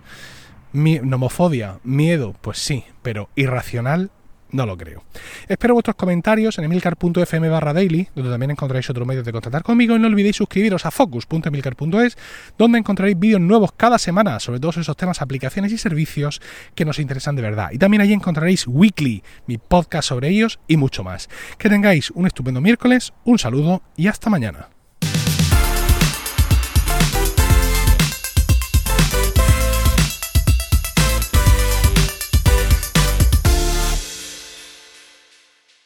mi, 0.71 0.99
nomofobia, 0.99 1.79
miedo, 1.83 2.33
pues 2.39 2.59
sí, 2.59 2.85
pero 3.01 3.27
irracional 3.35 4.11
no 4.51 4.65
lo 4.65 4.77
creo. 4.77 5.03
Espero 5.47 5.73
vuestros 5.73 5.95
comentarios 5.95 6.57
en 6.57 6.65
emilcar.fm 6.65 7.49
barra 7.49 7.73
daily, 7.73 8.07
donde 8.15 8.31
también 8.31 8.51
encontraréis 8.51 8.89
otros 8.89 9.07
medios 9.07 9.25
de 9.25 9.31
contactar 9.31 9.63
conmigo. 9.63 9.95
Y 9.95 9.99
no 9.99 10.07
olvidéis 10.07 10.35
suscribiros 10.37 10.85
a 10.85 10.91
focus.emilcar.es, 10.91 12.17
donde 12.57 12.79
encontraréis 12.79 13.19
vídeos 13.19 13.41
nuevos 13.41 13.71
cada 13.75 13.97
semana 13.97 14.39
sobre 14.39 14.59
todos 14.59 14.77
esos 14.77 14.97
temas, 14.97 15.21
aplicaciones 15.21 15.71
y 15.71 15.77
servicios 15.77 16.41
que 16.75 16.85
nos 16.85 16.99
interesan 16.99 17.35
de 17.35 17.41
verdad. 17.41 17.69
Y 17.71 17.77
también 17.77 18.01
allí 18.01 18.13
encontraréis 18.13 18.67
Weekly, 18.67 19.23
mi 19.47 19.57
podcast 19.57 20.09
sobre 20.09 20.29
ellos 20.29 20.59
y 20.67 20.77
mucho 20.77 21.03
más. 21.03 21.29
Que 21.57 21.69
tengáis 21.69 22.11
un 22.11 22.27
estupendo 22.27 22.61
miércoles, 22.61 23.13
un 23.23 23.39
saludo 23.39 23.81
y 23.95 24.07
hasta 24.07 24.29
mañana. 24.29 24.74